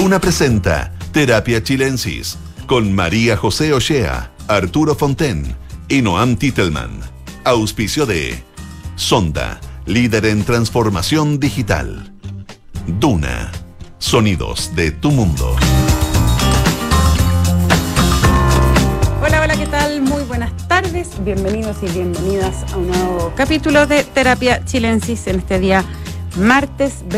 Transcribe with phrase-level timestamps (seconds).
[0.00, 5.56] Duna presenta Terapia Chilensis con María José Ochea, Arturo Fonten
[5.88, 7.00] y Noam Titelman.
[7.42, 8.40] Auspicio de
[8.94, 12.12] Sonda, líder en transformación digital.
[12.86, 13.50] Duna,
[13.98, 15.56] sonidos de tu mundo.
[19.20, 20.00] Hola, hola, ¿qué tal?
[20.02, 21.08] Muy buenas tardes.
[21.24, 25.84] Bienvenidos y bienvenidas a un nuevo capítulo de Terapia Chilensis en este día
[26.38, 27.08] martes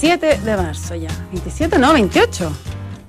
[0.00, 1.08] 27 de marzo ya.
[1.32, 1.76] ¿27?
[1.76, 2.52] No, 28.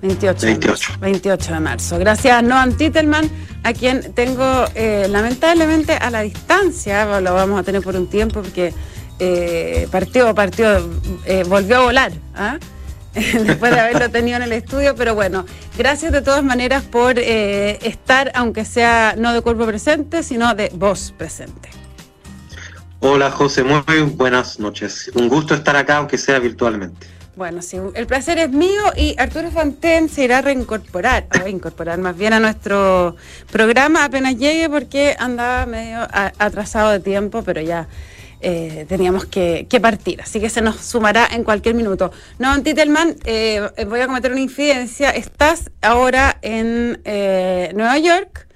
[0.02, 0.45] 28.
[0.48, 0.94] 28.
[1.00, 2.00] 28 de marzo.
[2.00, 3.30] Gracias Noam Titelman,
[3.63, 8.41] a quien tengo eh, lamentablemente a la distancia, lo vamos a tener por un tiempo
[8.41, 8.73] porque
[9.20, 10.90] eh, partió, partió,
[11.26, 12.12] eh, volvió a volar.
[12.34, 12.58] ¿ah?
[13.13, 15.46] después de haberlo tenido en el estudio, pero bueno,
[15.77, 20.71] gracias de todas maneras por eh, estar, aunque sea no de cuerpo presente, sino de
[20.74, 21.70] voz presente.
[23.02, 25.09] Hola José, muy buenas noches.
[25.16, 27.07] Un gusto estar acá, aunque sea virtualmente.
[27.38, 31.98] Bueno, sí, el placer es mío y Arturo Fonten se irá a reincorporar, a reincorporar
[31.99, 33.15] más bien a nuestro
[33.49, 37.87] programa apenas llegue porque andaba medio atrasado de tiempo, pero ya
[38.41, 42.12] eh, teníamos que, que partir, así que se nos sumará en cualquier minuto.
[42.40, 45.09] No, Titelman, eh, voy a cometer una infidencia.
[45.12, 48.49] Estás ahora en eh, Nueva York,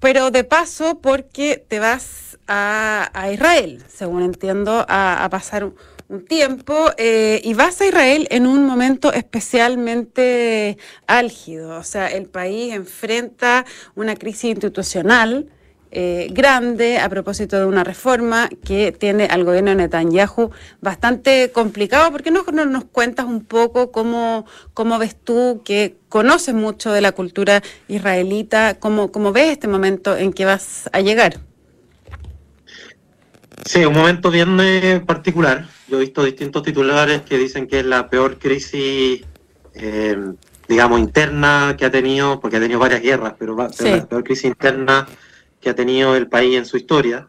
[0.00, 5.74] pero de paso porque te vas a, Israel, según entiendo, a, pasar un,
[6.08, 11.78] un tiempo eh, y vas a Israel en un momento especialmente álgido.
[11.78, 15.50] O sea, el país enfrenta una crisis institucional
[15.92, 22.10] eh, grande a propósito de una reforma que tiene al gobierno de Netanyahu bastante complicado.
[22.10, 26.92] ¿Por qué no, no nos cuentas un poco cómo, cómo ves tú, que conoces mucho
[26.92, 31.40] de la cultura israelita, cómo, cómo ves este momento en que vas a llegar?
[33.64, 35.66] Sí, un momento bien eh, particular.
[35.88, 39.22] Yo he visto distintos titulares que dicen que es la peor crisis,
[39.74, 40.18] eh,
[40.68, 43.84] digamos, interna que ha tenido, porque ha tenido varias guerras, pero va- Sí.
[43.90, 45.06] la peor crisis interna
[45.60, 47.28] que ha tenido el país en su historia.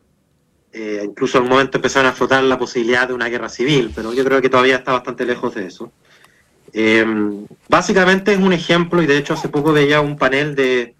[0.73, 4.13] Eh, incluso en un momento empezaron a flotar la posibilidad de una guerra civil, pero
[4.13, 5.91] yo creo que todavía está bastante lejos de eso.
[6.73, 7.05] Eh,
[7.69, 10.93] básicamente es un ejemplo, y de hecho hace poco veía un panel de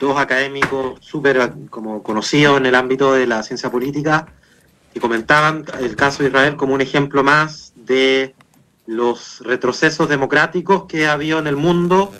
[0.00, 4.26] dos académicos súper como conocidos en el ámbito de la ciencia política,
[4.94, 8.34] y comentaban el caso de Israel como un ejemplo más de
[8.86, 12.12] los retrocesos democráticos que ha habido en el mundo,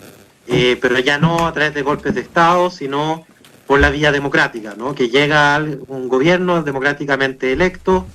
[0.47, 3.25] eh, pero ya no a través de golpes de Estado, sino
[3.67, 4.93] por la vía democrática, ¿no?
[4.95, 8.05] que llega un gobierno democráticamente electo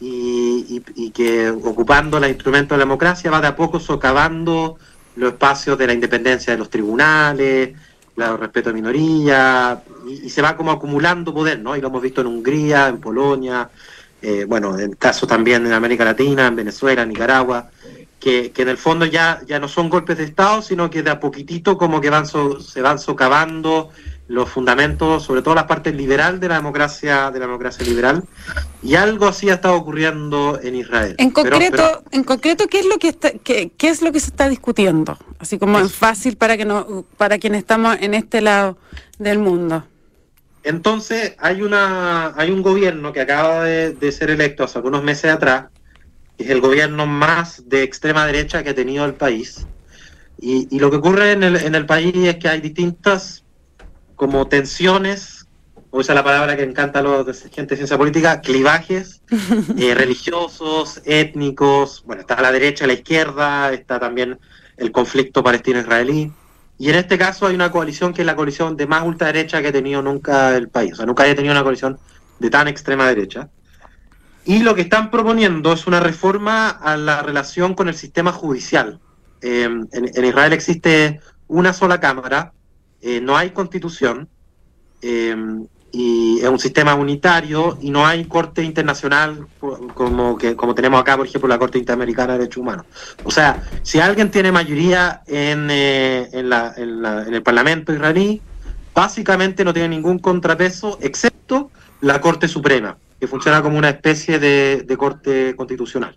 [0.00, 4.78] y, y- y que ocupando los instrumentos de la democracia va de a poco socavando
[5.16, 7.76] los espacios de la independencia de los tribunales,
[8.36, 11.76] respeto a minoría, y, se va como acumulando poder, ¿no?
[11.76, 13.68] Y lo hemos visto en Hungría, en Polonia,
[14.22, 17.70] eh, bueno, en casos también en América Latina, en Venezuela, en Nicaragua,
[18.18, 21.10] que, que en el fondo ya, ya no son golpes de Estado, sino que de
[21.10, 23.90] a poquitito como que van so- se van socavando
[24.30, 28.22] los fundamentos, sobre todo la parte liberal de la democracia, de la democracia liberal,
[28.80, 31.16] y algo así ha estado ocurriendo en Israel.
[31.18, 34.20] En concreto, pero- en concreto, ¿qué es lo que está, qué, qué es lo que
[34.20, 35.18] se está discutiendo?
[35.40, 38.78] Así como en fácil para que no, para quienes estamos en este lado
[39.18, 39.84] del mundo.
[40.62, 45.32] Entonces, hay una hay un gobierno que acaba de, de ser electo hace algunos meses
[45.32, 45.70] atrás,
[46.38, 49.66] que es el gobierno más de extrema derecha que ha tenido el país.
[50.38, 53.42] Y, y lo que ocurre en el, en el país es que hay distintas
[54.20, 55.46] como tensiones,
[55.94, 59.22] esa es la palabra que encanta a los de gente de ciencia política, clivajes
[59.78, 64.38] eh, religiosos, étnicos, bueno, está la derecha, la izquierda, está también
[64.76, 66.30] el conflicto palestino-israelí.
[66.76, 69.68] Y en este caso hay una coalición que es la coalición de más ultraderecha que
[69.68, 70.92] ha tenido nunca el país.
[70.92, 71.98] O sea, nunca haya tenido una coalición
[72.40, 73.48] de tan extrema derecha.
[74.44, 79.00] Y lo que están proponiendo es una reforma a la relación con el sistema judicial.
[79.40, 82.52] Eh, en, en Israel existe una sola cámara,
[83.02, 84.28] eh, no hay constitución,
[85.02, 85.36] eh,
[85.92, 89.46] y es un sistema unitario y no hay corte internacional
[89.94, 92.86] como que como tenemos acá, por ejemplo, la Corte Interamericana de Derechos Humanos.
[93.24, 97.92] O sea, si alguien tiene mayoría en, eh, en, la- en la- en el Parlamento
[97.92, 98.40] israelí,
[98.94, 101.72] básicamente no tiene ningún contrapeso, excepto
[102.02, 106.16] la Corte Suprema, que funciona como una especie de, de Corte Constitucional.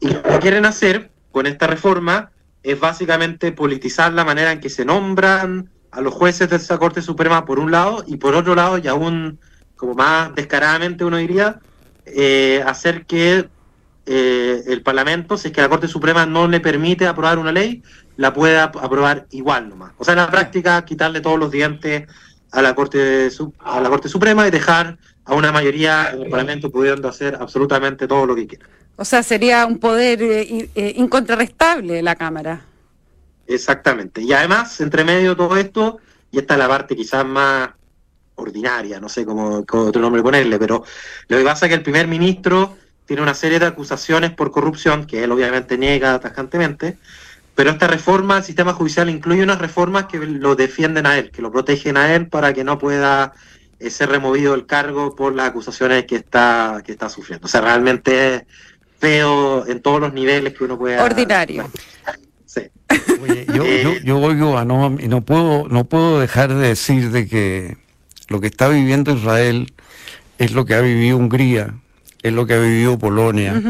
[0.00, 2.32] Y lo que quieren hacer con esta reforma
[2.62, 7.02] es básicamente politizar la manera en que se nombran a los jueces de esa Corte
[7.02, 9.38] Suprema por un lado y por otro lado, y aún
[9.76, 11.58] como más descaradamente uno diría,
[12.06, 13.48] eh, hacer que
[14.06, 17.82] eh, el Parlamento, si es que la Corte Suprema no le permite aprobar una ley,
[18.16, 19.92] la pueda ap- aprobar igual nomás.
[19.98, 22.06] O sea, en la práctica, quitarle todos los dientes
[22.52, 23.28] a la Corte,
[23.60, 28.08] a la Corte Suprema y dejar a una mayoría en el Parlamento pudiendo hacer absolutamente
[28.08, 28.66] todo lo que quiera.
[28.96, 32.62] O sea, sería un poder eh, eh, incontrarrestable la Cámara.
[33.50, 34.22] Exactamente.
[34.22, 35.98] Y además, entre medio de todo esto,
[36.30, 37.70] y esta es la parte quizás más
[38.36, 40.84] ordinaria, no sé cómo, otro nombre ponerle, pero
[41.28, 42.76] lo que pasa es que el primer ministro
[43.06, 46.96] tiene una serie de acusaciones por corrupción, que él obviamente niega tajantemente,
[47.56, 51.42] pero esta reforma al sistema judicial incluye unas reformas que lo defienden a él, que
[51.42, 53.32] lo protegen a él para que no pueda
[53.80, 57.46] eh, ser removido del cargo por las acusaciones que está, que está sufriendo.
[57.46, 58.42] O sea, realmente es
[59.00, 61.02] feo en todos los niveles que uno pueda...
[61.02, 61.68] Ordinario.
[62.50, 62.62] Sí.
[63.54, 63.64] yo,
[64.02, 67.76] yo, oigo a no, y no puedo, no puedo dejar de decir de que
[68.28, 69.72] lo que está viviendo Israel
[70.38, 71.76] es lo que ha vivido Hungría,
[72.22, 73.62] es lo que ha vivido Polonia.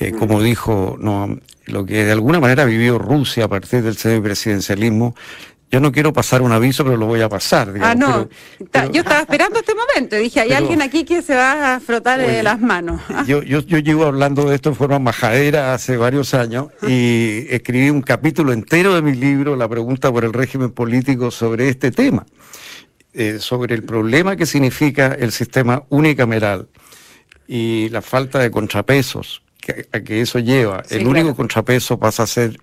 [0.00, 3.96] Eh, como dijo, no, lo que de alguna manera ha vivido Rusia a partir del
[3.96, 5.14] semipresidencialismo.
[5.70, 7.74] Yo no quiero pasar un aviso, pero lo voy a pasar.
[7.82, 8.28] ah, no.
[8.90, 10.16] yo estaba esperando este momento.
[10.16, 13.02] Dije, hay alguien aquí que se va a frotar las manos.
[13.26, 17.90] Yo, yo, yo llevo hablando de esto en forma majadera hace varios años y escribí
[17.90, 22.24] un capítulo entero de mi libro, La pregunta por el régimen político, sobre este tema.
[23.12, 26.68] Eh, sobre el problema que significa el sistema unicameral
[27.48, 30.82] y la falta de contrapesos que, a que eso lleva.
[30.90, 32.58] el único contrapeso pasa a ser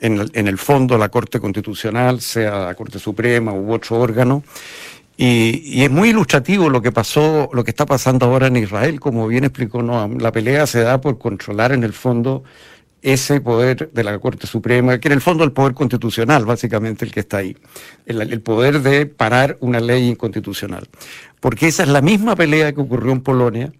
[0.00, 4.42] en el, el, fondo la Corte Constitucional, sea la Corte Suprema u otro órgano.
[5.22, 9.28] Y, es muy ilustrativo lo que pasó, lo que está pasando ahora en Israel, como
[9.28, 10.16] bien explicó Noam.
[10.16, 12.42] La pelea se da por controlar en el fondo
[13.02, 17.12] ese poder de la Corte Suprema, que en el fondo el poder constitucional, básicamente el
[17.12, 17.54] que está ahí,
[18.06, 20.88] el, poder de parar una ley inconstitucional.
[21.38, 23.72] Porque esa es la misma pelea que ocurrió en Polonia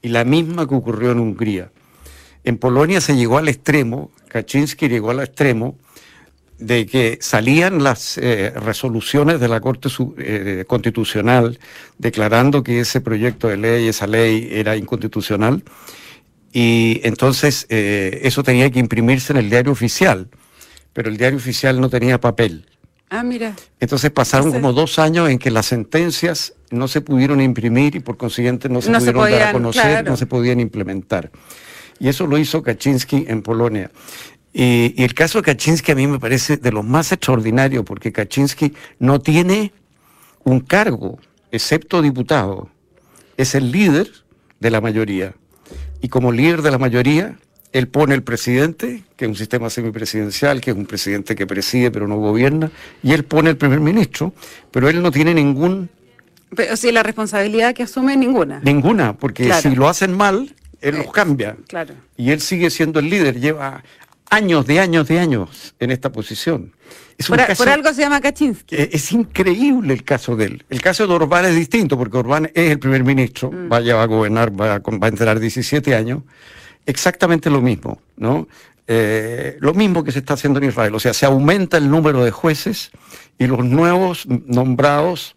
[0.00, 1.70] y la misma que ocurrió en Hungría.
[2.42, 5.78] En Polonia se llegó al extremo, Kaczynski llegó al extremo,
[6.58, 9.88] de que salían las eh, resoluciones de la Corte
[10.18, 11.58] eh, Constitucional
[11.98, 15.62] declarando que ese proyecto de ley, esa ley era inconstitucional,
[16.52, 20.28] y entonces eh, eso tenía que imprimirse en el diario oficial,
[20.92, 22.66] pero el diario oficial no tenía papel.
[23.08, 23.54] Ah, mira.
[23.80, 28.16] Entonces pasaron como dos años en que las sentencias no se pudieron imprimir y por
[28.16, 31.30] consiguiente no se pudieron dar a conocer, no se podían implementar.
[31.98, 33.90] Y eso lo hizo Kaczynski en Polonia.
[34.52, 38.12] Y, y, el caso de Kaczynski a mí me parece de los más extraordinarios porque
[38.12, 39.72] Kaczynski no tiene
[40.44, 41.18] un cargo,
[41.50, 42.70] excepto diputado.
[43.36, 44.08] Es el líder
[44.60, 45.34] de la mayoría
[46.00, 47.36] y como líder de la mayoría,
[47.72, 51.90] él pone el presidente, que es un sistema semipresidencial, que es un presidente que preside
[51.90, 52.70] pero no gobierna,
[53.02, 54.32] y él pone el primer ministro,
[54.70, 55.90] pero él no tiene ningún...
[56.54, 58.60] Pero si la responsabilidad que asume ninguna.
[58.60, 61.56] Ninguna, porque si lo hacen mal, él los cambia.
[61.68, 61.94] Claro.
[62.16, 63.82] Y él sigue siendo el líder, lleva
[64.30, 66.72] años de años de años en esta posición.
[67.28, 68.76] por, algo se llama Kaczynski.
[68.76, 70.64] Eh, es, increíble el caso de él.
[70.70, 73.68] El caso de Orbán es distinto, porque Orbán es el primer ministro, mm.
[73.68, 76.22] vaya a gobernar, va a, va a entrar 17 años.
[76.84, 78.48] Exactamente lo mismo, ¿no?
[78.88, 80.94] Eh, lo mismo que se está haciendo en Israel.
[80.94, 82.90] O sea, se aumenta el número de jueces
[83.38, 85.34] y los nuevos nombrados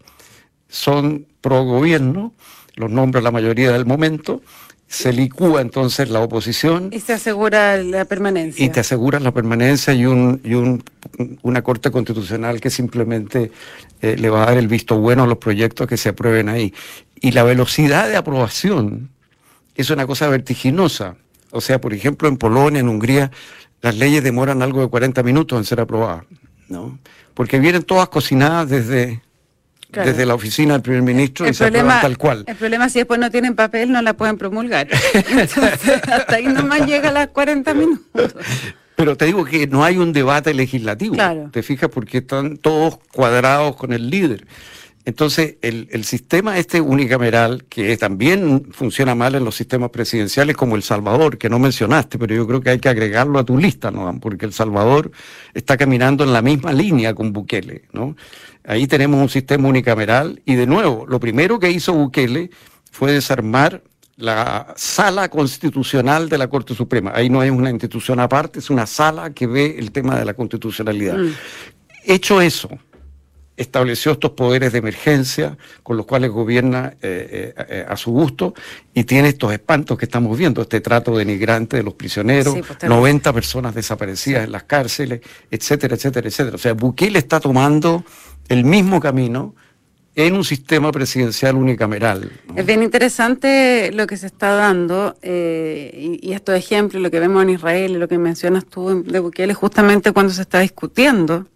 [0.68, 2.32] son pro gobierno,
[2.76, 4.40] los nombra la mayoría del momento,
[4.90, 6.90] se licúa entonces la oposición.
[6.92, 8.64] Y se asegura la permanencia.
[8.64, 10.82] Y te aseguras la permanencia y, un, y un,
[11.42, 13.52] una Corte Constitucional que simplemente
[14.02, 16.74] eh, le va a dar el visto bueno a los proyectos que se aprueben ahí.
[17.20, 19.10] Y la velocidad de aprobación
[19.76, 21.14] es una cosa vertiginosa.
[21.52, 23.30] O sea, por ejemplo, en Polonia, en Hungría,
[23.82, 26.24] las leyes demoran algo de 40 minutos en ser aprobadas,
[26.68, 26.98] ¿no?
[27.34, 29.22] Porque vienen todas cocinadas desde
[29.92, 32.44] desde la oficina del primer ministro y se aprueban tal cual.
[32.46, 34.88] El problema es si después no tienen papel, no la pueden promulgar.
[35.14, 38.34] Entonces, hasta ahí nomás llega a las 40 minutos.
[38.96, 41.16] Pero te digo que no hay un debate legislativo.
[41.52, 44.46] Te fijas porque están todos cuadrados con el líder.
[45.06, 50.76] Entonces, el, el, sistema este unicameral, que también funciona mal en los sistemas presidenciales como
[50.76, 53.90] El Salvador, que no mencionaste, pero yo creo que hay que agregarlo a tu lista,
[53.90, 54.20] ¿no?
[54.20, 55.10] Porque El Salvador
[55.54, 58.14] está caminando en la misma línea con Bukele, ¿no?
[58.64, 62.50] Ahí tenemos un sistema unicameral y de nuevo, lo primero que hizo Bukele
[62.90, 63.82] fue desarmar
[64.16, 67.12] la sala constitucional de la Corte Suprema.
[67.14, 70.34] Ahí no hay una institución aparte, es una sala que ve el tema de la
[70.34, 71.16] constitucionalidad.
[71.16, 71.32] Mm.
[72.04, 72.68] Hecho eso,
[73.60, 78.54] estableció estos poderes de emergencia con los cuales gobierna eh, eh, eh, a su gusto
[78.94, 83.44] y tiene estos espantos que estamos viendo, este trato denigrante de los prisioneros, 90 pues,
[83.44, 86.54] personas desaparecidas en las cárceles, etcétera, etcétera, etcétera.
[86.54, 88.02] O sea, Bukele está tomando
[88.50, 89.54] el mismo camino
[90.14, 92.30] en un sistema presidencial unicameral.
[92.56, 97.42] Es bien interesante lo que se está dando y, y, estos ejemplos, lo que vemos
[97.44, 101.46] en Israel, lo que mencionas tú de Bukele, justamente cuando se está discutiendo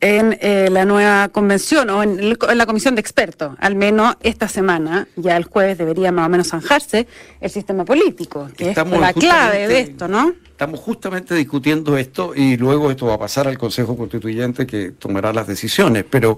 [0.00, 3.54] en eh, la nueva convención o en, la comisión de expertos.
[3.58, 7.06] Al menos esta semana, ya el jueves debería más o menos zanjarse
[7.40, 10.32] el sistema político, que es la clave de esto, ¿no?
[10.50, 15.32] Estamos justamente discutiendo esto y luego esto va a pasar al Consejo Constituyente que tomará
[15.32, 16.36] las decisiones, pero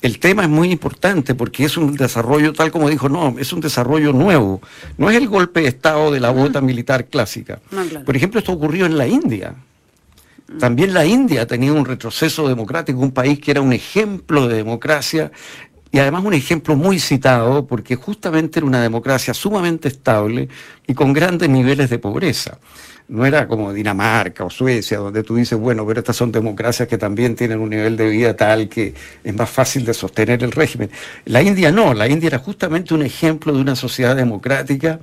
[0.00, 3.60] el tema es muy importante porque es un desarrollo, tal como dijo, no, es un
[3.60, 4.60] desarrollo nuevo.
[4.98, 7.60] No es el golpe de Estado de la bota militar clásica.
[8.04, 9.54] Por ejemplo, esto ocurrió en la India.
[10.58, 14.56] También la India ha tenido un retroceso democrático, un país que era un ejemplo de
[14.56, 15.32] democracia
[15.90, 20.48] y además un ejemplo muy citado porque justamente era una democracia sumamente estable
[20.86, 22.58] y con grandes niveles de pobreza
[23.08, 26.96] no era como Dinamarca o Suecia, donde tú dices, bueno, pero estas son democracias que
[26.96, 30.90] también tienen un nivel de vida tal que es más fácil de sostener el régimen.
[31.26, 35.00] La India no, la India era justamente un ejemplo de una sociedad democrática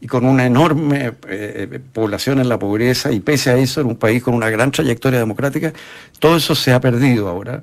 [0.00, 3.96] y con una enorme eh, población en la pobreza, y pese a eso, era un
[3.96, 5.72] país con una gran trayectoria democrática,
[6.18, 7.62] todo eso se ha perdido ahora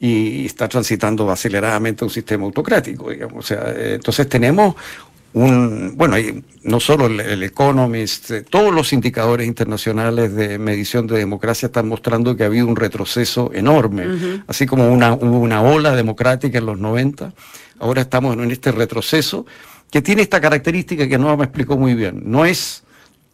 [0.00, 3.44] y está transitando aceleradamente un sistema autocrático, digamos.
[3.44, 4.74] O sea, eh, entonces tenemos
[5.36, 6.16] bueno,
[6.62, 12.34] no solo el, Economist, eh, todos los indicadores internacionales de medición de democracia están mostrando
[12.34, 17.34] que ha habido un retroceso enorme, así como una, una ola democrática en los 90,
[17.80, 19.44] ahora estamos en este retroceso
[19.90, 22.82] que tiene esta característica que no me explicó muy bien, no es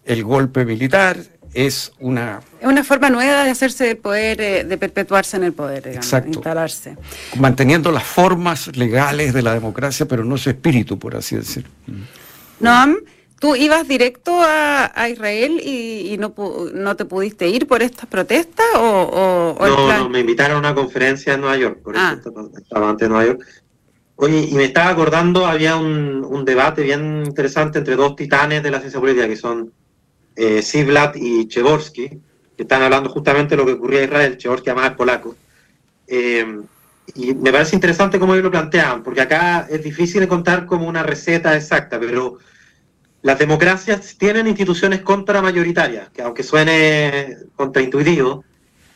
[0.05, 1.19] el golpe militar,
[1.55, 2.41] es una...
[2.61, 6.07] Es una forma nueva de hacerse del poder, eh, de perpetuarse en el poder, digamos,
[6.07, 6.29] Exacto.
[6.29, 6.97] instalarse.
[7.39, 11.67] Manteniendo las formas legales de la democracia, pero no su espíritu, por así decir.
[12.61, 12.97] Noam,
[13.39, 16.35] ¿tú ibas directo a, Israel y, no,
[16.73, 18.67] no, te pudiste ir por estas protestas?
[18.77, 22.19] O, no, no, me invitaron a una conferencia en Nueva York, por eso ah.
[22.57, 23.47] estaba antes de Nueva York.
[24.17, 28.81] Oye, y me estaba acordando, había un, debate bien interesante entre dos titanes de la
[28.81, 29.73] ciencia política, que son
[30.37, 30.63] eh,
[31.15, 34.97] y Chevorsky, que están hablando justamente de lo que ocurría en Israel, Chevorsky además es
[34.97, 35.37] polaco.
[36.07, 36.61] Eh,
[37.15, 41.03] y me parece interesante cómo ellos lo plantean, porque acá es difícil encontrar como una
[41.03, 42.39] receta exacta, pero
[43.23, 48.45] las democracias tienen instituciones contramayoritarias, que aunque suene contraintuitivo,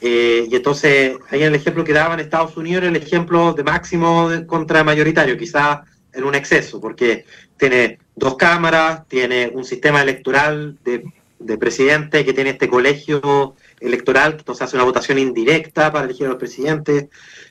[0.01, 3.65] eh, y entonces ahí en el ejemplo que daban Estados Unidos era el ejemplo de
[3.65, 5.81] máximo de contramayoritario, quizás
[6.13, 7.25] en un exceso, porque
[7.57, 11.05] tiene dos cámaras, tiene un sistema electoral de
[11.39, 16.27] de presidente que tiene este colegio electoral, que entonces hace una votación indirecta para elegir
[16.27, 17.07] a los presidentes,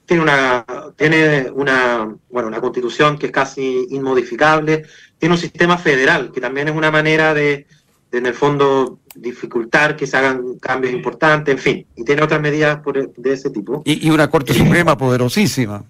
[0.05, 4.85] tiene una, tiene una, bueno, una constitución que es casi inmodificable,
[5.17, 7.67] tiene un sistema federal, que también es una manera de,
[8.11, 12.79] en el fondo, dificultar que se hagan cambios importantes, en fin, y tiene otras medidas
[13.17, 13.81] de ese tipo.
[13.85, 15.83] Y, una Corte Suprema poderosísima.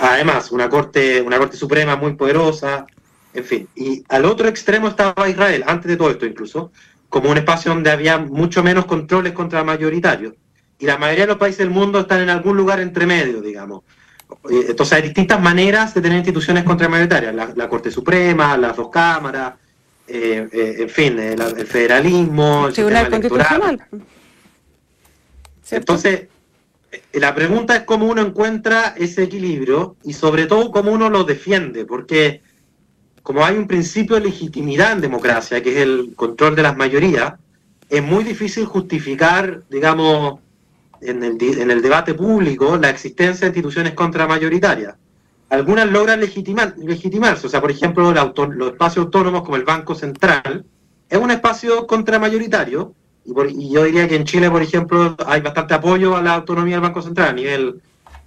[0.00, 2.86] Además, una Corte, una Corte Suprema muy poderosa,
[3.34, 3.68] en fin.
[3.74, 6.72] Y al otro extremo estaba Israel, antes de todo esto incluso,
[7.08, 10.34] como un espacio donde había mucho menos controles contra mayoritarios.
[10.78, 13.82] Y la mayoría de los países del mundo están en algún lugar entre medio, digamos.
[14.50, 18.90] Eh, entonces hay distintas maneras de tener instituciones contramayoritarias, la, la Corte Suprema, las dos
[18.90, 19.54] cámaras,
[20.08, 23.86] eh, eh, en fin, el, federalismo, el Tribunal Constitucional.
[25.70, 26.28] Entonces,
[27.12, 31.84] la pregunta es cómo uno encuentra ese equilibrio y sobre todo cómo uno lo defiende,
[31.84, 32.40] porque
[33.22, 37.34] como hay un principio de legitimidad en democracia, que es el control de las mayorías,
[37.90, 40.40] es muy difícil justificar, digamos,
[41.02, 44.94] en el, en el debate público la existencia de instituciones contramayoritarias.
[45.50, 50.64] Algunas logran legitimar, legitimarse, o sea, por ejemplo, los espacios autónomos como el Banco Central
[51.08, 55.74] es un espacio contramayoritario, y, y, yo diría que en Chile, por ejemplo, hay bastante
[55.74, 57.80] apoyo a la autonomía del Banco Central a nivel,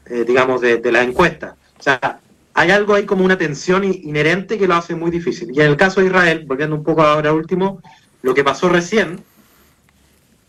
[0.05, 1.55] eh, digamos, de, de las encuestas.
[1.79, 2.19] O sea,
[2.53, 5.49] hay algo ahí como una tensión inherente que lo hace muy difícil.
[5.53, 7.81] Y en el caso de Israel, volviendo un poco ahora último,
[8.21, 9.23] lo que pasó recién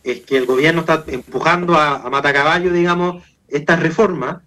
[0.05, 4.38] es que el gobierno está empujando a, a matacaballo, digamos, estas reformas,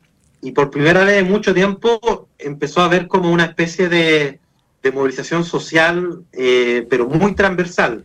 [0.45, 4.39] y por primera vez en mucho tiempo empezó a haber como una especie de,
[4.93, 8.03] movilización social, eh, pero muy transversal,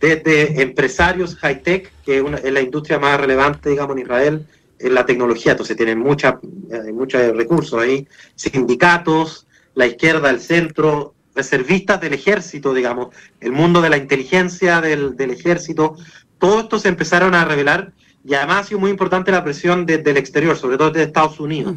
[0.00, 4.46] desde empresarios high-tech, que es la industria más relevante, digamos, en Israel,
[4.80, 6.40] en la tecnología, entonces tienen mucha,
[6.72, 13.80] eh, muchos recursos ahí, sindicatos, la izquierda, el centro, reservistas del ejército, digamos, el mundo
[13.80, 15.96] de la inteligencia del, del ejército,
[16.38, 17.92] todo esto se empezaron a revelar
[18.26, 21.38] y además ha sido muy importante la presión desde el exterior, sobre todo desde Estados
[21.38, 21.74] Unidos,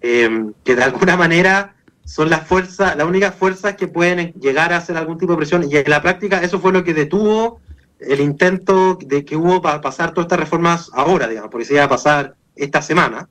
[0.00, 4.76] eh, que de alguna manera son las fuerzas, las únicas fuerzas que pueden llegar a
[4.76, 5.64] hacer algún tipo de presión.
[5.68, 7.60] Y en la práctica eso fue lo que detuvo
[7.98, 11.84] el intento de que hubo para pasar todas estas reformas ahora, digamos, porque se iba
[11.84, 13.28] a pasar esta semana,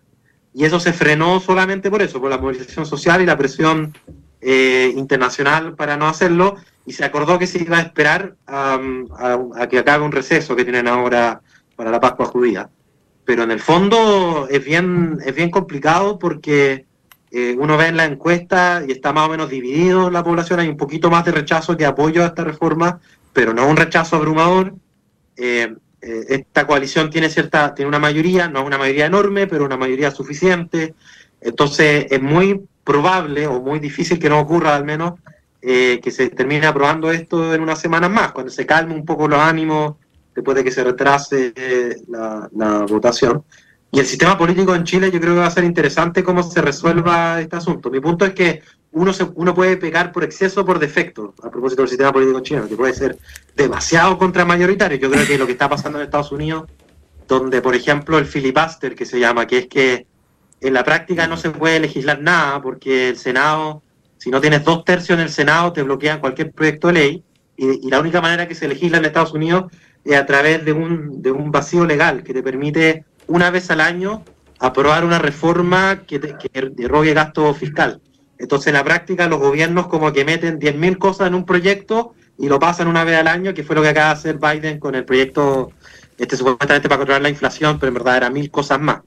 [0.53, 3.95] y eso se frenó solamente por eso, por la movilización social y la presión
[4.41, 8.79] eh, internacional para no hacerlo, y se acordó que se iba a esperar a,
[9.69, 11.41] que acabe un receso que tienen ahora
[11.75, 12.69] para la Pascua judía.
[13.25, 16.85] pero en el fondo es bien, es bien complicado porque
[17.35, 20.67] eh, uno ve en la encuesta y está más o menos dividido la población, hay
[20.67, 22.99] un poquito más de rechazo que apoyo a esta reforma,
[23.33, 24.75] pero no un rechazo abrumador.
[25.35, 29.77] Eh, eh, esta coalición tiene cierta, tiene una mayoría, no una mayoría enorme, pero una
[29.77, 30.93] mayoría suficiente.
[31.41, 35.13] Entonces es muy probable o muy difícil que no ocurra al menos
[35.61, 39.39] que se termine aprobando esto en unas semanas más, cuando se calme un poco los
[39.39, 39.95] ánimos
[40.33, 41.53] después de que se retrase
[42.07, 43.43] la, votación.
[43.91, 46.61] Y el sistema político en Chile yo creo que va a ser interesante cómo se
[46.61, 47.91] resuelva este asunto.
[47.91, 48.61] Mi punto es que
[48.91, 52.37] uno, se, uno puede pegar por exceso o por defecto, a propósito del sistema político
[52.39, 53.17] en Chile, que puede ser
[53.55, 54.97] demasiado contramayoritario.
[54.97, 56.65] Yo creo que lo que está pasando en Estados Unidos,
[57.27, 60.07] donde por ejemplo el filibuster que se llama, que es que
[60.61, 63.83] en la práctica no se puede legislar nada porque el Senado,
[64.17, 67.23] si no tienes dos tercios en el Senado, te bloquean cualquier proyecto de ley.
[67.57, 69.71] Y, y la única manera que se legisla en Estados Unidos
[70.11, 74.23] a través de un, de un vacío legal que te permite una vez al año
[74.59, 78.01] aprobar una reforma que, te, que gasto fiscal.
[78.37, 82.47] Entonces, en la práctica, los gobiernos como que meten 10.000 cosas en un proyecto y
[82.47, 84.95] lo pasan una vez al año, que fue lo que acaba de hacer Biden con
[84.95, 85.71] el proyecto,
[86.17, 89.01] este supuestamente para controlar la inflación, pero en verdad eran mil cosas más.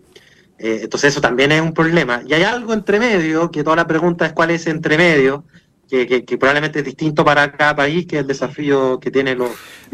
[0.58, 2.22] Eh, entonces, eso también es un problema.
[2.26, 5.44] Y hay algo entre medio, que toda la pregunta es cuál es entre medio,
[5.88, 9.50] que, probablemente es distinto para cada país, que es el desafío que tienen los,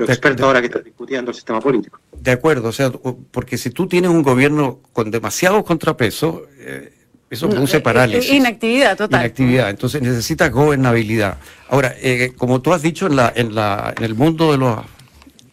[0.08, 2.00] expertos ahora que están discutiendo el sistema político.
[2.18, 2.90] De acuerdo, o sea,
[3.30, 6.92] porque si tú tienes un gobierno con demasiados contrapesos, eh,
[7.30, 8.30] eso produce parálisis.
[8.30, 9.20] Inactividad total.
[9.20, 11.38] Inactividad, entonces necesitas gobernabilidad.
[11.68, 14.80] Ahora, eh, como tú has dicho, en, la, en, la, en el mundo de los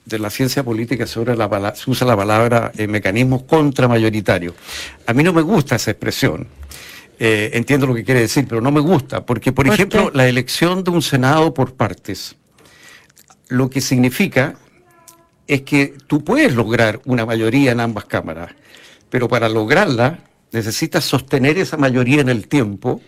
[0.10, 4.56] de la ciencia política se usa la, se usa la palabra eh, mecanismos contramayoritarios.
[5.06, 6.48] A mí no me gusta esa expresión,
[7.20, 10.84] eh, entiendo lo que quiere decir, pero no me gusta, porque, por ejemplo, la elección
[10.86, 12.38] de un Senado por partes,
[13.50, 14.56] lo que significa
[15.46, 18.52] es que tú puedes lograr una mayoría en ambas cámaras,
[19.10, 20.20] pero para lograrla
[20.52, 23.02] necesitas sostener esa mayoría en el tiempo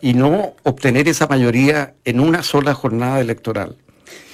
[0.00, 3.76] y no obtener esa mayoría en una sola jornada electoral.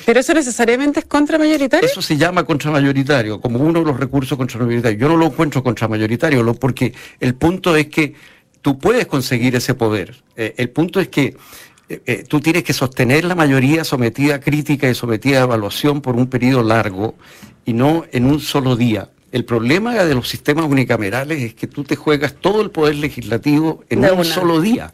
[0.05, 1.89] ¿Pero eso necesariamente es contramayoritario?
[1.89, 5.01] Eso se llama contramayoritario, como uno de los recursos contramayoritarios.
[5.01, 8.15] Yo no lo encuentro contramayoritario, porque el punto es que
[8.63, 10.23] tú puedes conseguir ese poder.
[10.37, 11.37] Eh, el punto es que
[11.89, 16.01] eh, eh, tú tienes que sostener la mayoría sometida a crítica y sometida a evaluación
[16.01, 17.17] por un periodo largo
[17.67, 19.11] y no en un solo día.
[19.33, 23.85] El problema de los sistemas unicamerales es que tú te juegas todo el poder legislativo
[23.89, 24.93] en un solo día.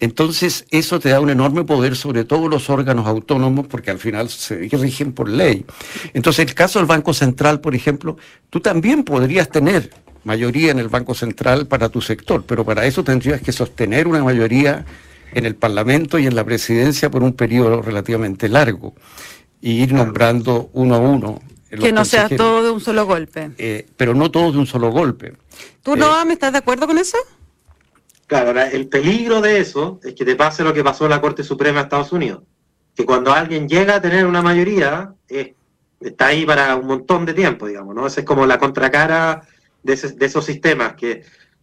[0.00, 4.28] Entonces, eso te da un enorme poder sobre todos los órganos autónomos porque al final
[4.28, 5.64] se rigen por ley.
[6.12, 8.18] Entonces, el caso del Banco Central, por ejemplo,
[8.50, 9.90] tú también podrías tener
[10.24, 14.22] mayoría en el Banco Central para tu sector, pero para eso tendrías que sostener una
[14.22, 14.84] mayoría
[15.32, 18.94] en el Parlamento y en la presidencia por un periodo relativamente largo
[19.60, 21.40] y ir nombrando uno a uno.
[21.70, 23.50] Que no sea todo de un solo golpe.
[23.58, 25.32] Eh, pero no todo de un solo golpe.
[25.82, 27.18] ¿Tú, no eh, me estás de acuerdo con eso?
[28.26, 31.42] Claro, el peligro de eso es que te pase lo que pasó en la Corte
[31.42, 32.42] Suprema de Estados Unidos.
[32.94, 35.12] Que cuando alguien llega a tener una mayoría,
[36.00, 38.06] está ahí para un montón de tiempo, digamos, ¿no?
[38.06, 39.42] Esa es como la contracara
[39.84, 41.22] de, esos sistemas que,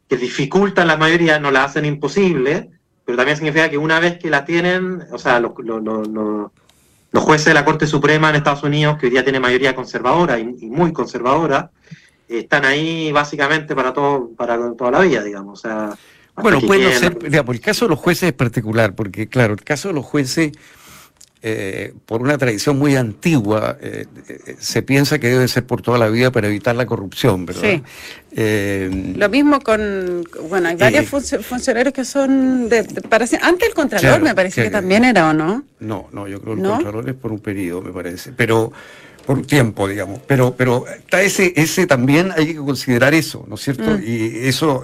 [0.09, 2.69] dificultan la mayoría, no la hacen imposible,
[3.05, 5.53] pero también significa que una vez que la tienen, o sea, los,
[7.13, 10.43] jueces de la Corte Suprema en Estados Unidos, que hoy día tiene mayoría conservadora y,
[10.43, 11.71] muy conservadora,
[12.27, 15.59] están ahí básicamente para todo para toda la vida, digamos.
[15.59, 15.97] O sea,
[16.35, 19.89] bueno, puede ser, digamos, el caso de los jueces es particular, porque claro, el caso
[19.89, 20.51] de los jueces
[21.43, 25.97] eh, por una tradición muy antigua, eh, eh, se piensa que debe ser por toda
[25.97, 27.81] la vida para evitar la corrupción, ¿verdad?
[28.33, 29.15] Sí.
[29.15, 34.35] Lo mismo con, bueno, hay varios funcionarios que son, de, parece, antes el Contralor me
[34.35, 35.63] parece que, también era, ¿o no?
[35.79, 38.71] No, no, yo creo que el Contralor es por un periodo, me parece, pero
[39.25, 40.21] por un tiempo, digamos.
[40.27, 43.97] Pero, pero está ese, ese también hay que considerar eso, ¿no es cierto?
[43.97, 44.03] Mm.
[44.05, 44.83] Y eso,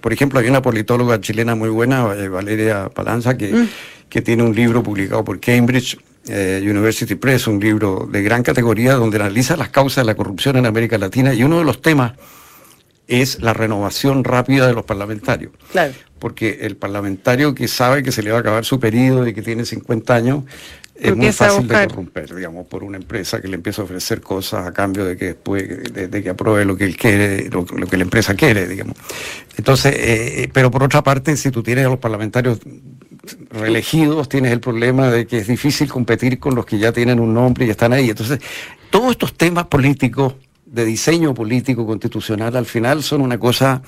[0.00, 3.68] por ejemplo, hay una politóloga chilena muy buena, Valeria Palanza, que mm
[4.08, 8.94] que tiene un libro publicado por Cambridge eh, University Press, un libro de gran categoría
[8.94, 12.14] donde analiza las causas de la corrupción en América Latina y uno de los temas
[13.06, 15.52] es la renovación rápida de los parlamentarios.
[15.70, 15.92] Claro.
[16.18, 19.42] Porque el parlamentario que sabe que se le va a acabar su periodo y que
[19.42, 20.44] tiene 50 años,
[20.98, 24.66] es muy fácil de corromper, digamos, por una empresa que le empieza a ofrecer cosas
[24.66, 28.02] a cambio de que después, de, que apruebe lo que él quiere, lo, que la
[28.02, 28.96] empresa quiere, digamos.
[29.56, 32.60] Entonces, eh, eh, pero por otra parte, si tú tienes a los parlamentarios
[33.50, 37.34] reelegidos, tienes el problema de que es difícil competir con los que ya tienen un
[37.34, 38.10] nombre y están ahí.
[38.10, 38.38] Entonces,
[38.90, 43.82] todos estos temas políticos, de diseño político constitucional, al final son una cosa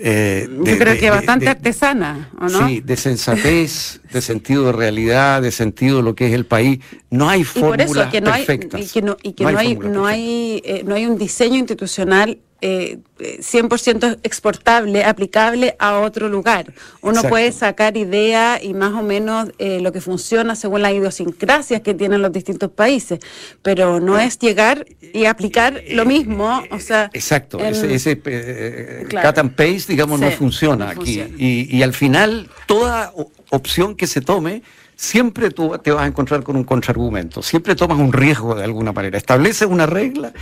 [0.00, 2.68] Eh, Yo creo que bastante artesana, ¿o no?
[2.68, 6.78] Sí, de sensatez, de sentido de realidad, de sentido de lo que es el país.
[7.10, 8.80] No hay fórmulas perfectas.
[8.80, 12.38] y que no, y que no hay, no hay, eh, no hay un diseño institucional
[12.60, 16.72] eh, 100% exportable, aplicable a otro lugar.
[17.02, 21.82] Uno puede sacar ideas y más o menos eh, lo que funciona según las idiosincrasias
[21.82, 23.20] que tienen los distintos países,
[23.62, 26.62] pero no es llegar y aplicar lo mismo.
[26.70, 31.20] O sea, Exacto, ese, ese eh, cut and paste, digamos, no funciona aquí.
[31.36, 33.12] Y, y al final, toda
[33.50, 34.62] opción que se tome,
[34.94, 38.92] siempre tú te vas a encontrar con un contraargumento, siempre tomas un riesgo de alguna
[38.92, 40.32] manera, estableces una regla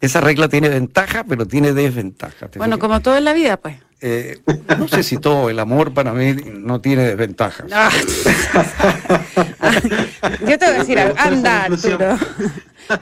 [0.00, 2.48] esa regla tiene ventaja, pero tiene desventaja.
[2.56, 3.76] Bueno, como todo en la vida, pues.
[4.02, 4.40] Eh,
[4.78, 7.70] no sé si todo, el amor para mí no tiene desventajas.
[7.70, 7.90] Ah.
[10.40, 12.18] Yo te voy a decir, anda, Arturo.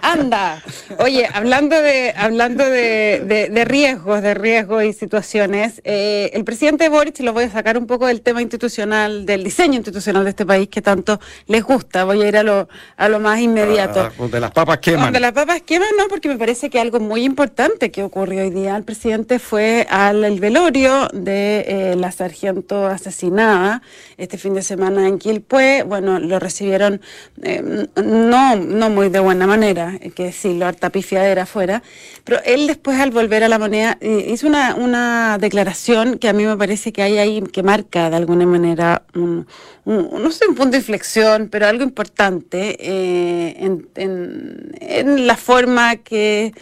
[0.03, 0.62] Anda.
[0.98, 7.18] Oye, hablando de, hablando de, de, riesgos, de riesgos y situaciones, eh, el presidente Boric,
[7.20, 10.68] lo voy a sacar un poco del tema institucional, del diseño institucional de este país
[10.68, 12.05] que tanto les gusta.
[12.05, 14.01] Voy a ir a lo, a lo más inmediato.
[14.01, 15.12] Ah, de las papas queman.
[15.12, 18.51] De las papas queman, no, porque me parece que algo muy importante que ocurrió hoy
[18.51, 18.77] día.
[18.77, 23.83] El presidente fue al velorio de eh, la sargento asesinada
[24.16, 25.85] este fin de semana en Quilpué.
[25.85, 27.01] Bueno, lo recibieron
[27.42, 29.77] eh, no, no muy de buena manera
[30.14, 31.82] que decirlo, harta pifiadera afuera,
[32.24, 36.32] pero él después al volver a la moneda eh, hizo una, una declaración que a
[36.32, 39.46] mí me parece que hay ahí, que marca de alguna manera un,
[39.84, 46.52] no sé, un punto de inflexión, pero algo importante eh, en, en, la forma que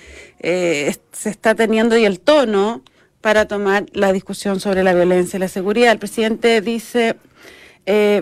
[0.40, 2.82] eh, se está teniendo y el tono
[3.20, 5.92] para tomar la discusión sobre la violencia y la seguridad.
[5.92, 7.16] El presidente dice,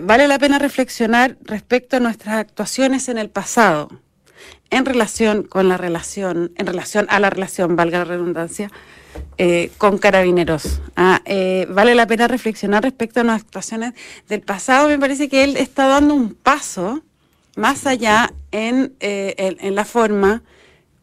[0.01, 3.89] vale la pena reflexionar respecto a nuestras actuaciones en el pasado
[4.69, 8.71] en relación con la relación, en relación a la relación, valga la redundancia,
[9.37, 10.81] eh, con carabineros.
[10.95, 13.93] Ah, eh, vale la pena reflexionar respecto a las actuaciones
[14.27, 14.87] del pasado.
[14.87, 17.03] Me parece que él está dando un paso
[17.55, 20.43] más allá en, eh, en, la forma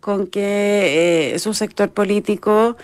[0.00, 2.76] con que su sector político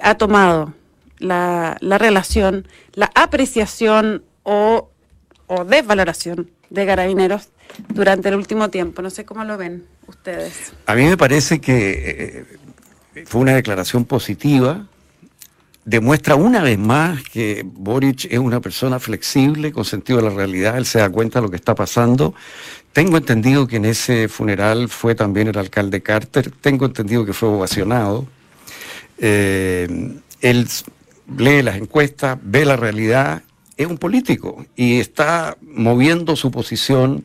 [0.00, 0.72] ha tomado
[1.18, 4.88] la, la, relación, la apreciación o,
[5.46, 7.48] o desvaloración de carabineros
[7.88, 9.02] durante el último tiempo.
[9.02, 10.72] No sé cómo lo ven ustedes.
[10.86, 12.46] A mí me parece que
[13.14, 14.86] eh, fue una declaración positiva.
[15.84, 20.78] Demuestra una vez más que Boric es una persona flexible, con sentido de la realidad,
[20.78, 22.34] él se da cuenta de lo que está pasando.
[22.92, 27.48] Tengo entendido que en ese funeral fue también el alcalde Carter, tengo entendido que fue
[27.48, 28.28] ovacionado.
[29.18, 30.68] Eh, él
[31.36, 33.42] lee las encuestas, ve la realidad,
[33.76, 37.24] es un político y está moviendo su posición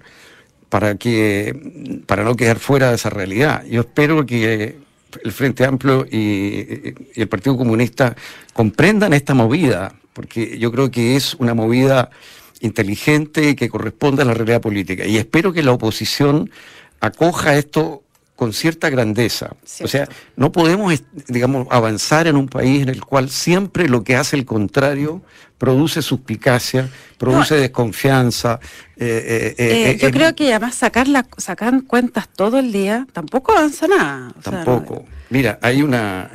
[0.69, 3.63] para, que, para no quedar fuera de esa realidad.
[3.65, 4.77] Yo espero que
[5.23, 8.15] el Frente Amplio y, el Partido Comunista
[8.53, 12.09] comprendan esta movida, porque yo creo que es una movida
[12.61, 15.05] inteligente que corresponde a la realidad política.
[15.05, 16.49] Y espero que la oposición
[16.99, 18.03] acoja esto
[18.37, 19.55] con cierta grandeza.
[19.83, 24.15] O sea, no podemos, digamos, avanzar en un país en el cual siempre lo que
[24.15, 25.23] hace el contrario
[25.57, 28.59] produce suspicacia, produce desconfianza.
[28.95, 33.53] Eh, eh, eh, yo creo que además sacar, la, sacar cuentas todo el día tampoco
[33.53, 34.31] avanza nada.
[34.43, 35.03] Tampoco.
[35.31, 36.29] Mira, hay una,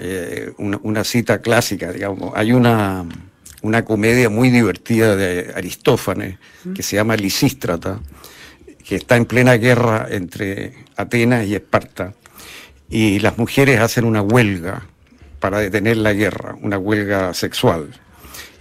[0.58, 3.06] una, cita clásica, digamos, hay una,
[3.62, 6.38] una comedia muy divertida de Aristófanes
[6.74, 8.00] que se llama Lisístrata
[8.86, 12.14] que está en plena guerra entre Atenas y Esparta,
[12.88, 14.86] y las mujeres hacen una huelga
[15.40, 17.88] para detener la guerra, una huelga sexual.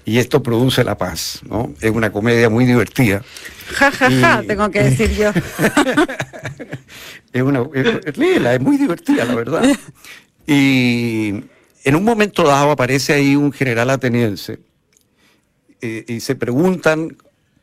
[0.04, 1.74] Y esto produce la paz, ¿no?
[1.80, 3.22] Es una comedia muy divertida.
[3.68, 5.30] Ja, ja, ja, tengo que decir yo.
[7.34, 9.64] es una, es muy divertida, la verdad.
[10.48, 11.44] Y
[11.84, 14.60] en un momento dado aparece ahí un general ateniense
[15.82, 17.18] eh, y se preguntan,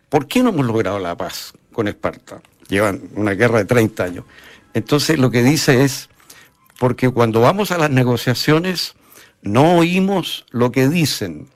[0.09, 2.43] ¿por qué no hemos logrado la paz con Esparta?
[2.69, 4.25] llevan una guerra de 30 años.
[4.75, 6.09] Entonces lo que dice es,
[6.77, 8.97] porque cuando vamos a las negociaciones
[9.43, 11.47] no oímos lo que dicen,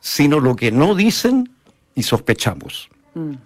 [0.00, 1.50] sino lo que no dicen
[1.94, 2.90] y sospechamos.
[3.14, 3.36] Mm.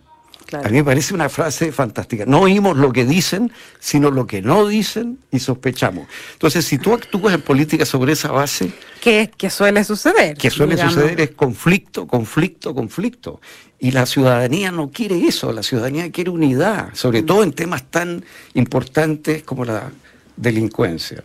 [0.52, 2.24] A mí me parece una frase fantástica.
[2.26, 6.06] No oímos lo que dicen, sino lo que no dicen y sospechamos.
[6.34, 8.72] Entonces, si tú actúas en política sobre esa base...
[9.00, 10.36] ¿Qué suele suceder?
[10.36, 13.40] Que suele suceder es conflicto, conflicto, conflicto.
[13.78, 17.26] Y la ciudadanía no quiere eso, la ciudadanía quiere unidad, sobre mm.
[17.26, 19.90] todo en temas tan importantes como la
[20.36, 21.22] delincuencia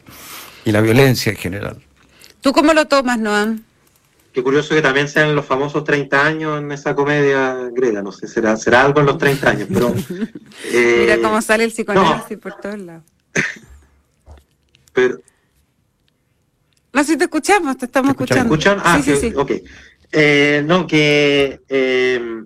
[0.65, 1.77] y la violencia en general.
[2.41, 3.63] ¿Tú cómo lo tomas, Noam?
[4.31, 8.27] Qué curioso que también sean los famosos 30 años en esa comedia griega, no sé,
[8.27, 9.93] será, será algo en los 30 años, pero...
[10.71, 13.03] Eh, Mira cómo sale el psicoanálisis por todos lados.
[14.93, 15.19] pero...
[16.91, 18.43] No, si te escuchamos, te estamos escuchando.
[18.43, 18.81] ¿Me escuchan?
[18.83, 19.33] Ah, sí, sí, sí.
[19.35, 19.51] ok.
[20.11, 22.43] Eh, no, que eh,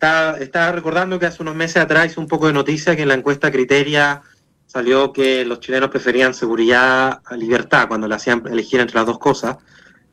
[0.00, 3.14] estaba, recordando que hace unos meses atrás hizo un poco de noticia que en la
[3.14, 4.22] encuesta Criteria
[4.66, 9.18] salió que los chilenos preferían seguridad a libertad cuando le hacían elegir entre las dos
[9.18, 9.58] cosas.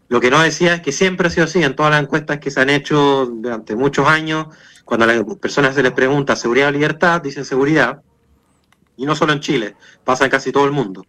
[0.10, 2.50] Lo que no decía es que siempre ha sido así en todas las encuestas que
[2.50, 4.48] se han hecho durante muchos años.
[4.84, 8.02] Cuando a las personas se les pregunta seguridad o libertad, dicen seguridad.
[8.98, 11.06] Y no solo en Chile, pasa en casi todo el mundo.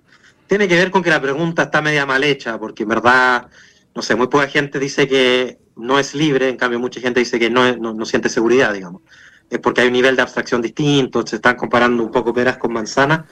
[0.46, 3.48] Tiene que ver con que la pregunta está media mal hecha, porque en verdad,
[3.94, 7.38] no sé, muy poca gente dice que no es libre, en cambio mucha gente dice
[7.38, 9.02] que no, no, siente seguridad, digamos.
[9.48, 12.72] Es porque hay un nivel de abstracción distinto, se están comparando un poco peras con
[12.72, 13.24] manzanas.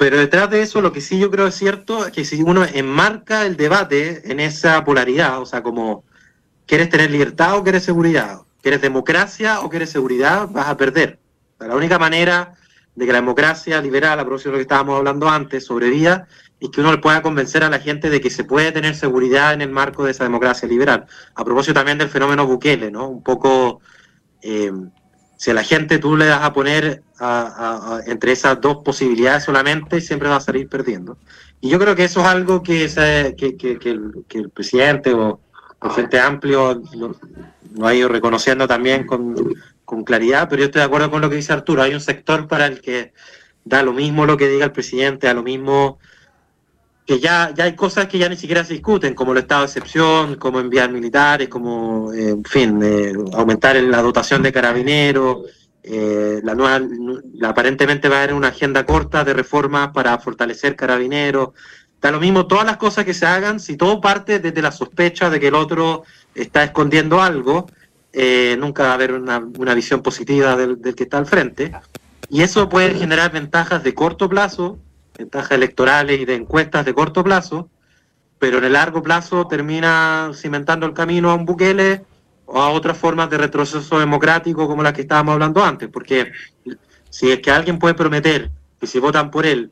[0.00, 2.64] Pero detrás de eso, lo que sí yo creo es cierto es que si uno
[2.64, 6.04] enmarca el debate en esa polaridad, o sea, como,
[6.64, 8.40] ¿quieres tener libertad o quieres seguridad?
[8.62, 10.48] ¿Quieres democracia o quieres seguridad?
[10.48, 11.18] Vas a perder.
[11.58, 12.54] la única manera
[12.94, 16.26] de que la democracia liberal, a propósito de lo que estábamos hablando antes, sobreviva,
[16.58, 19.52] y que uno le pueda convencer a la gente de que se puede tener seguridad
[19.52, 21.04] en el marco de esa democracia liberal.
[21.34, 23.06] A propósito también del fenómeno Bukele, ¿no?
[23.06, 23.82] Un poco,
[24.40, 24.72] eh,
[25.40, 27.02] si a la gente tú le das a poner
[28.04, 31.16] entre esas dos posibilidades solamente, siempre va a salir perdiendo.
[31.62, 35.40] Y yo creo que eso es algo que, el, presidente o
[35.82, 39.34] el Frente Amplio lo, ha ido reconociendo también con,
[39.86, 41.80] con claridad, pero yo estoy de acuerdo con lo que dice Arturo.
[41.80, 43.14] Hay un sector para el que
[43.64, 45.98] da lo mismo lo que diga el presidente, a lo mismo
[47.10, 49.66] que ya, ya hay cosas que ya ni siquiera se discuten, como el estado de
[49.66, 55.38] excepción, como enviar militares, como, eh, en fin, eh, aumentar la dotación de carabineros.
[55.82, 56.86] Eh, la nueva,
[57.42, 61.48] aparentemente va a haber una agenda corta de reformas para fortalecer carabineros.
[62.00, 65.30] Da lo mismo todas las cosas que se hagan, si todo parte desde la sospecha
[65.30, 66.04] de que el otro
[66.36, 67.66] está escondiendo algo,
[68.56, 71.72] nunca va a haber una, una visión positiva del, del que está al frente.
[72.28, 74.78] Y eso puede generar ventajas de corto plazo,
[75.20, 77.68] ventajas electorales y de encuestas de corto plazo,
[78.38, 82.04] pero en el largo plazo termina cimentando el camino a un Bukele
[82.46, 86.32] o a otras formas de retroceso democrático como las que estábamos hablando antes, porque
[87.10, 89.70] si es que alguien puede prometer que si votan por él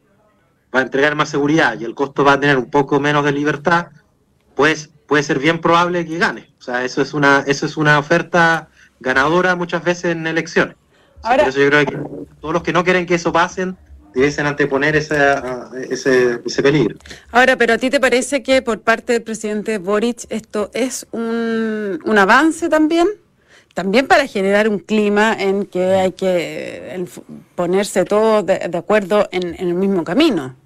[0.75, 3.33] va a entregar más seguridad y el costo va a tener un poco menos de
[3.33, 3.89] libertad,
[4.55, 6.53] pues puede ser bien probable que gane.
[6.59, 8.69] O sea, eso es una, eso es una oferta
[9.01, 10.77] ganadora muchas veces en elecciones.
[11.23, 11.97] Ahora, por eso yo creo que
[12.39, 13.79] todos los que no quieren que eso pasen
[14.14, 15.16] debiesen anteponer ese,
[15.90, 16.97] ese, peligro.
[17.31, 22.01] Ahora, pero ¿a ti te parece que por parte del presidente Boric esto es un,
[22.05, 23.09] un avance también?
[23.75, 27.07] También para generar un clima en que hay que
[27.55, 30.57] ponerse todos de, acuerdo en, el mismo camino.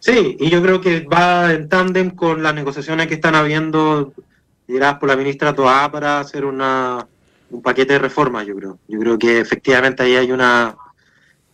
[0.00, 4.12] Sí, y yo creo que va en tándem con las negociaciones que están habiendo,
[4.66, 7.06] dirás por la ministra Toá, para hacer una,
[7.50, 8.78] un paquete de reformas, yo creo.
[8.88, 10.74] Yo creo que efectivamente ahí hay una,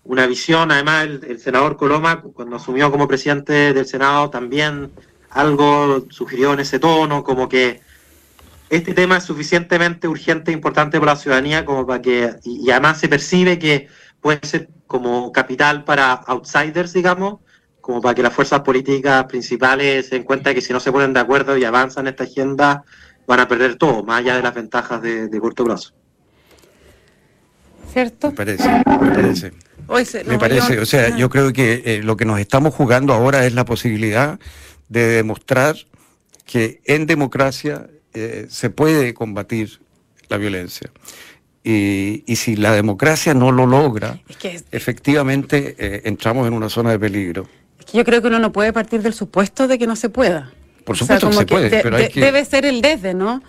[0.07, 0.71] una visión.
[0.71, 4.90] Además, el, senador Coloma, cuando asumió como presidente del Senado, también
[5.31, 7.81] algo sugirió en ese tono, como que
[8.71, 12.99] este tema es suficientemente urgente e importante para la ciudadanía como para que, y, además
[12.99, 13.88] se percibe que
[14.21, 17.40] puede ser como capital para outsiders, digamos,
[17.81, 21.12] como para que las fuerzas políticas principales se den cuenta que si no se ponen
[21.12, 22.85] de acuerdo y avanzan esta agenda,
[23.27, 25.92] van a perder todo, más allá de las ventajas de, de corto plazo.
[27.92, 28.31] ¿Cierto?
[28.31, 29.53] Me parece, me parece
[30.27, 33.55] me parece, o sea, yo creo que eh, lo que nos estamos jugando ahora es
[33.55, 34.38] la posibilidad
[34.88, 35.77] de demostrar
[36.44, 39.81] que en democracia eh, se puede combatir
[40.29, 40.90] la violencia.
[41.62, 44.20] Y, si la democracia no lo logra,
[44.70, 47.49] efectivamente eh, entramos en una zona de peligro.
[47.81, 50.09] Es que yo creo que uno no puede partir del supuesto de que no se
[50.09, 50.53] pueda.
[50.87, 52.20] Por supuesto que se puede, pero hay que...
[52.20, 53.42] Debe ser el desde, ¿no?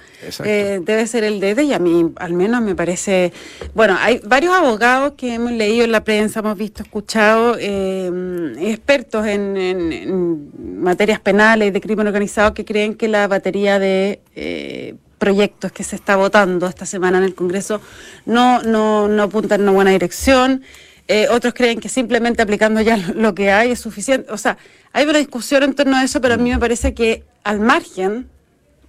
[0.44, 3.32] Eh, debe ser el desde y a mí al menos me parece...
[3.76, 9.28] Bueno, hay varios abogados que hemos leído en la prensa, hemos visto, escuchado, eh, expertos
[9.28, 10.50] en,
[10.82, 14.20] materias penales y de crimen organizado que creen que la batería de...
[14.36, 17.82] Eh, proyectos que se está votando esta semana en el Congreso
[18.28, 20.62] no, no, no apunta en una buena dirección.
[21.08, 24.32] Eh, otros creen que simplemente aplicando ya lo que hay es suficiente.
[24.32, 24.58] O sea,
[24.92, 28.30] hay una discusión en torno a eso, pero a mí me parece que al margen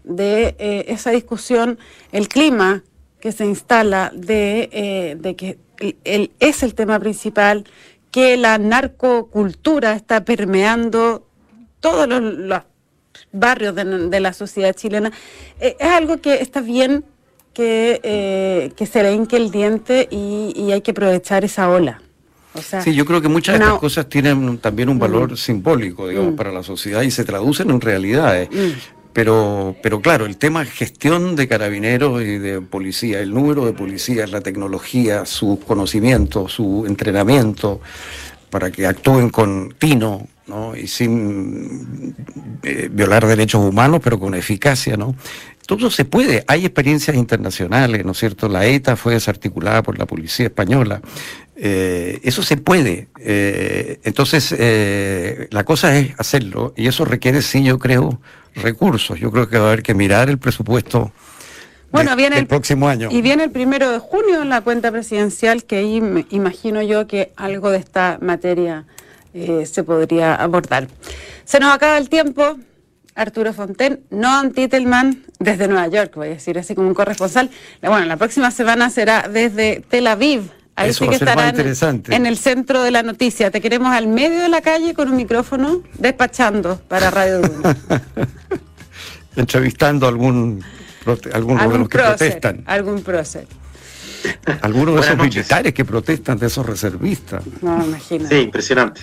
[0.03, 1.79] de eh, esa discusión,
[2.13, 2.83] el clima
[3.21, 5.59] que se instala de, eh, que
[6.05, 7.65] el, es el tema principal,
[8.11, 11.25] que la narcocultura está permeando
[11.81, 12.63] todos los,
[13.33, 15.13] barrios de, la sociedad chilena,
[15.61, 17.05] es algo que está bien
[17.53, 22.01] que, que se le hinque el diente y hay que aprovechar esa ola
[22.63, 25.37] sí, yo creo que muchas de estas cosas tienen también un valor mm.
[25.37, 26.37] simbólico, digamos, mm.
[26.37, 28.49] para la sociedad y se traducen en realidades.
[28.51, 28.79] Mm.
[29.13, 34.31] Pero, pero claro, el tema gestión de carabineros y de policía, el número de policías,
[34.31, 37.81] la tecnología, sus conocimientos, su entrenamiento,
[38.51, 40.77] para que actúen con tino ¿no?
[40.77, 42.15] y sin
[42.63, 45.17] eh, violar derechos humanos, pero con eficacia, ¿no?
[45.69, 46.45] todo se puede.
[46.47, 48.49] Hay experiencias internacionales, ¿no es cierto?
[48.49, 51.03] La ETA fue desarticulada por la policía española.
[51.61, 53.09] Eh, eso se puede.
[53.19, 58.21] Eh, entonces, eh, la cosa es hacerlo y eso requiere, sí, yo creo,
[58.55, 59.19] recursos.
[59.19, 61.11] Yo creo que va a haber que mirar el presupuesto.
[61.91, 63.09] Bueno, viene el, el próximo año.
[63.11, 67.09] Y viene el primero de junio en la cuenta presidencial, que ahí me imagino yo
[67.09, 68.87] que algo de esta materia
[69.33, 70.89] se podría abordar.
[71.45, 72.57] Se nos acaba el tiempo.
[73.15, 77.51] Arturo Fonten, Noam Titelman, desde Nueva York, voy a decir así como un corresponsal.
[77.83, 80.53] Bueno, la próxima semana será desde Tel Aviv.
[80.79, 82.15] Ahí Eso sí va que a ser más interesante.
[82.15, 83.51] en el centro de la noticia.
[83.51, 87.77] Te queremos al medio de la calle con un micrófono despachando para Radio Duna.
[89.37, 90.65] Entrevistando a algún,
[91.05, 91.33] algunos de
[91.65, 92.63] algún los que prócer, protestan.
[92.67, 93.47] algún prócer.
[94.63, 95.35] Algunos de esos noches.
[95.37, 97.43] militares que protestan, de esos reservistas.
[97.61, 98.29] No, imagino.
[98.29, 99.01] Sí, impresionante.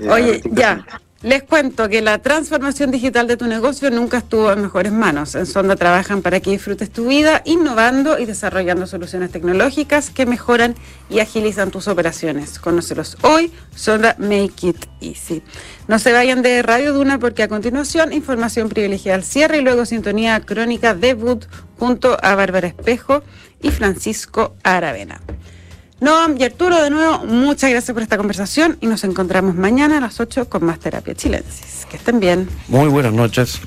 [0.00, 0.86] Eh, Oye, realmente ya.
[1.20, 5.34] Les cuento que la transformación digital de tu negocio nunca estuvo en mejores manos.
[5.34, 10.76] En Sonda trabajan para que disfrutes tu vida, innovando y desarrollando soluciones tecnológicas que mejoran
[11.10, 12.60] y agilizan tus operaciones.
[12.60, 15.42] Conócelos hoy, Sonda Make It Easy.
[15.88, 19.86] No se vayan de Radio Duna porque a continuación información privilegiada al cierre y luego
[19.86, 21.46] sintonía crónica debut
[21.80, 23.24] junto a Bárbara Espejo
[23.60, 25.20] y Francisco Aravena.
[26.00, 30.00] Noam y Arturo, de nuevo, muchas gracias por esta conversación y nos encontramos mañana a
[30.00, 31.86] las 8 con más terapia chilensis.
[31.90, 32.48] Que estén bien.
[32.68, 33.60] Muy buenas noches.